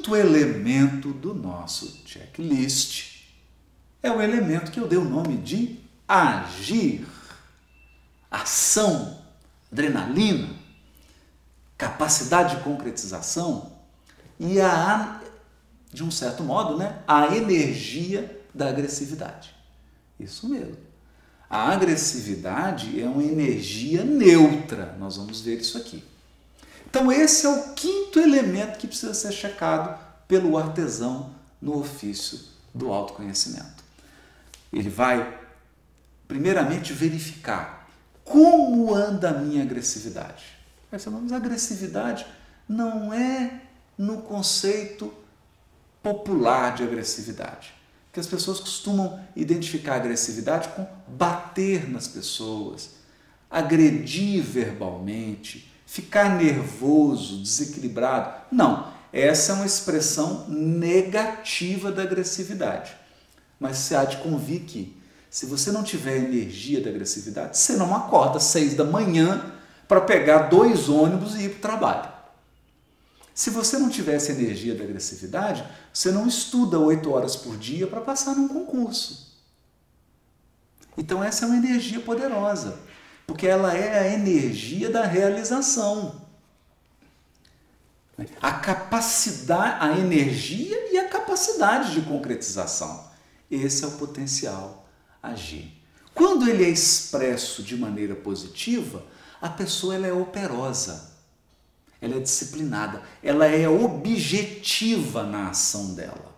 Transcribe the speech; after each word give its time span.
quinto 0.00 0.16
elemento 0.16 1.12
do 1.12 1.34
nosso 1.34 2.02
checklist 2.06 3.26
é 4.02 4.10
o 4.10 4.20
elemento 4.20 4.70
que 4.70 4.80
eu 4.80 4.88
dei 4.88 4.98
o 4.98 5.04
nome 5.04 5.36
de 5.36 5.78
agir. 6.08 7.06
Ação, 8.30 9.18
adrenalina, 9.70 10.48
capacidade 11.76 12.56
de 12.56 12.62
concretização 12.62 13.72
e 14.38 14.58
a, 14.58 15.20
de 15.92 16.02
um 16.02 16.10
certo 16.10 16.42
modo, 16.42 16.78
né, 16.78 17.02
a 17.06 17.36
energia 17.36 18.40
da 18.54 18.68
agressividade. 18.68 19.54
Isso 20.18 20.48
mesmo. 20.48 20.78
A 21.48 21.72
agressividade 21.72 23.00
é 23.00 23.06
uma 23.06 23.24
energia 23.24 24.02
neutra. 24.02 24.96
Nós 24.98 25.16
vamos 25.16 25.42
ver 25.42 25.60
isso 25.60 25.76
aqui. 25.76 26.02
Então, 26.90 27.10
esse 27.10 27.46
é 27.46 27.48
o 27.48 27.72
quinto 27.72 28.18
elemento 28.18 28.78
que 28.78 28.88
precisa 28.88 29.14
ser 29.14 29.30
checado 29.30 29.96
pelo 30.26 30.58
artesão 30.58 31.32
no 31.62 31.78
ofício 31.78 32.40
do 32.74 32.92
autoconhecimento. 32.92 33.84
Ele 34.72 34.90
vai, 34.90 35.38
primeiramente, 36.26 36.92
verificar 36.92 37.88
como 38.24 38.92
anda 38.92 39.30
a 39.30 39.34
minha 39.34 39.62
agressividade. 39.62 40.44
Mas 40.90 41.06
agressividade 41.32 42.26
não 42.68 43.12
é 43.14 43.60
no 43.96 44.22
conceito 44.22 45.12
popular 46.02 46.74
de 46.74 46.82
agressividade. 46.82 47.72
Que 48.12 48.18
as 48.18 48.26
pessoas 48.26 48.58
costumam 48.58 49.24
identificar 49.36 49.94
a 49.94 49.96
agressividade 49.96 50.68
com 50.70 50.86
bater 51.06 51.88
nas 51.88 52.08
pessoas, 52.08 52.90
agredir 53.48 54.42
verbalmente, 54.42 55.70
ficar 55.90 56.36
nervoso, 56.38 57.42
desequilibrado. 57.42 58.32
Não, 58.52 58.92
essa 59.12 59.50
é 59.50 59.54
uma 59.56 59.66
expressão 59.66 60.48
negativa 60.48 61.90
da 61.90 62.02
agressividade. 62.02 62.94
Mas 63.58 63.78
você 63.78 63.96
há 63.96 64.04
de 64.04 64.18
convir 64.18 64.60
que, 64.60 64.96
se 65.28 65.46
você 65.46 65.72
não 65.72 65.82
tiver 65.82 66.18
energia 66.18 66.80
da 66.80 66.90
agressividade, 66.90 67.58
você 67.58 67.72
não 67.72 67.92
acorda 67.92 68.36
às 68.36 68.44
seis 68.44 68.74
da 68.74 68.84
manhã 68.84 69.52
para 69.88 70.00
pegar 70.00 70.42
dois 70.42 70.88
ônibus 70.88 71.34
e 71.34 71.46
ir 71.46 71.48
para 71.48 71.58
o 71.58 71.60
trabalho. 71.60 72.12
Se 73.34 73.50
você 73.50 73.76
não 73.76 73.88
tivesse 73.88 74.30
energia 74.30 74.76
da 74.76 74.84
agressividade, 74.84 75.64
você 75.92 76.12
não 76.12 76.24
estuda 76.24 76.78
oito 76.78 77.10
horas 77.10 77.34
por 77.34 77.56
dia 77.56 77.88
para 77.88 78.00
passar 78.00 78.36
num 78.36 78.46
concurso. 78.46 79.36
Então, 80.96 81.24
essa 81.24 81.44
é 81.44 81.48
uma 81.48 81.56
energia 81.56 81.98
poderosa 81.98 82.78
porque 83.30 83.46
ela 83.46 83.72
é 83.72 83.96
a 83.96 84.12
energia 84.12 84.90
da 84.90 85.04
realização. 85.04 86.20
A 88.42 88.50
capacidade, 88.50 89.76
a 89.84 89.96
energia 89.96 90.92
e 90.92 90.98
a 90.98 91.08
capacidade 91.08 91.92
de 91.92 92.00
concretização. 92.00 93.08
Esse 93.48 93.84
é 93.84 93.86
o 93.86 93.92
potencial 93.92 94.84
agir. 95.22 95.80
Quando 96.12 96.48
ele 96.48 96.64
é 96.64 96.68
expresso 96.68 97.62
de 97.62 97.76
maneira 97.76 98.16
positiva, 98.16 99.06
a 99.40 99.48
pessoa 99.48 99.94
ela 99.94 100.08
é 100.08 100.12
operosa, 100.12 101.12
ela 102.00 102.16
é 102.16 102.20
disciplinada, 102.20 103.00
ela 103.22 103.46
é 103.46 103.68
objetiva 103.68 105.22
na 105.22 105.50
ação 105.50 105.94
dela. 105.94 106.34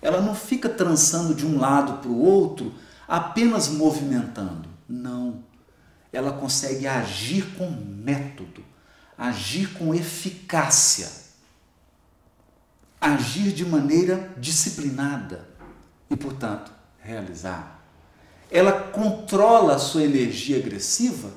Ela 0.00 0.20
não 0.20 0.36
fica 0.36 0.68
trançando 0.68 1.34
de 1.34 1.44
um 1.44 1.58
lado 1.58 1.98
para 1.98 2.08
o 2.08 2.22
outro, 2.22 2.72
apenas 3.08 3.66
movimentando. 3.66 4.68
Não 4.88 5.44
ela 6.12 6.32
consegue 6.32 6.86
agir 6.86 7.54
com 7.56 7.70
método, 7.70 8.64
agir 9.16 9.74
com 9.74 9.94
eficácia, 9.94 11.10
agir 13.00 13.52
de 13.52 13.64
maneira 13.64 14.32
disciplinada 14.38 15.48
e, 16.10 16.16
portanto, 16.16 16.72
realizar. 16.98 17.80
Ela 18.50 18.72
controla 18.72 19.74
a 19.74 19.78
sua 19.78 20.04
energia 20.04 20.58
agressiva 20.58 21.30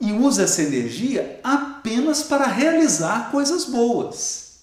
e 0.00 0.12
usa 0.12 0.44
essa 0.44 0.62
energia 0.62 1.38
apenas 1.44 2.22
para 2.22 2.46
realizar 2.46 3.30
coisas 3.30 3.66
boas. 3.66 4.60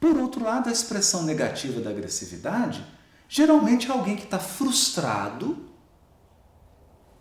Por 0.00 0.16
outro 0.16 0.42
lado, 0.44 0.68
a 0.68 0.72
expressão 0.72 1.22
negativa 1.22 1.80
da 1.80 1.90
agressividade 1.90 2.84
geralmente 3.28 3.88
é 3.88 3.92
alguém 3.92 4.16
que 4.16 4.24
está 4.24 4.38
frustrado 4.38 5.71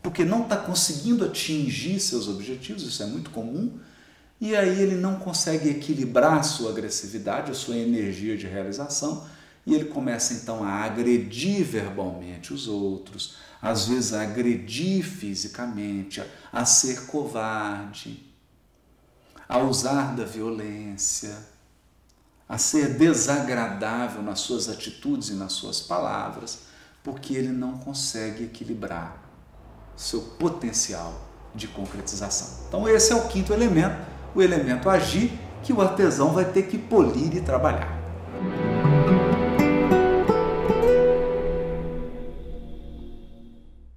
porque 0.02 0.26
não 0.26 0.44
está 0.44 0.58
conseguindo 0.58 1.24
atingir 1.24 2.00
seus 2.00 2.28
objetivos, 2.28 2.84
isso 2.84 3.04
é 3.04 3.06
muito 3.06 3.30
comum, 3.30 3.80
e 4.40 4.56
aí 4.56 4.82
ele 4.82 4.96
não 4.96 5.18
consegue 5.18 5.70
equilibrar 5.70 6.40
a 6.40 6.44
sua 6.44 6.72
agressividade, 6.72 7.52
a 7.52 7.54
sua 7.54 7.78
energia 7.78 8.36
de 8.36 8.48
realização, 8.48 9.28
e 9.66 9.76
ele 9.76 9.86
começa 9.86 10.34
então 10.34 10.64
a 10.64 10.84
agredir 10.84 11.64
verbalmente 11.64 12.52
os 12.52 12.68
outros, 12.68 13.36
às 13.62 13.88
vezes 13.88 14.14
a 14.14 14.24
agredir 14.24 15.04
fisicamente, 15.04 16.24
a, 16.52 16.66
ser 16.66 17.06
covarde, 17.06 18.26
a 19.48 19.60
usar 19.60 20.16
da 20.16 20.26
violência, 20.26 21.38
a 22.50 22.58
ser 22.58 22.98
desagradável 22.98 24.24
nas 24.24 24.40
suas 24.40 24.68
atitudes 24.68 25.30
e 25.30 25.34
nas 25.34 25.54
suas 25.54 25.80
palavras, 25.80 26.64
porque 27.04 27.36
ele 27.36 27.50
não 27.50 27.78
consegue 27.78 28.46
equilibrar 28.46 29.31
seu 29.96 30.22
potencial 30.22 31.14
de 31.54 31.68
concretização. 31.68 32.66
Então, 32.68 32.88
esse 32.88 33.12
é 33.12 33.16
o 33.16 33.28
quinto 33.28 33.54
elemento, 33.54 33.98
o 34.34 34.42
elemento 34.42 34.90
agir, 34.90 35.32
que 35.62 35.74
o 35.74 35.82
artesão 35.82 36.32
vai 36.32 36.46
ter 36.46 36.64
que 36.64 36.78
polir 36.78 37.36
e 37.36 37.42
trabalhar. 37.42 38.00